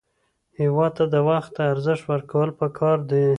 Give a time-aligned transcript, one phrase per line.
[0.59, 3.25] هېواد ته وخت ته ارزښت ورکول پکار دي